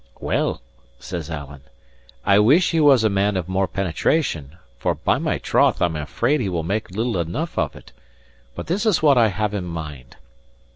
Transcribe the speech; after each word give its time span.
"Well," 0.19 0.63
says 0.97 1.29
Alan, 1.29 1.61
"I 2.25 2.39
wish 2.39 2.71
he 2.71 2.79
was 2.79 3.03
a 3.03 3.07
man 3.07 3.37
of 3.37 3.47
more 3.47 3.67
penetration, 3.67 4.57
for 4.79 4.95
by 4.95 5.19
my 5.19 5.37
troth 5.37 5.79
I 5.79 5.85
am 5.85 5.95
afraid 5.95 6.41
he 6.41 6.49
will 6.49 6.63
make 6.63 6.89
little 6.89 7.19
enough 7.19 7.55
of 7.55 7.75
it! 7.75 7.91
But 8.55 8.65
this 8.65 8.87
is 8.87 9.03
what 9.03 9.19
I 9.19 9.27
have 9.27 9.53
in 9.53 9.63
my 9.63 9.81
mind. 9.91 10.15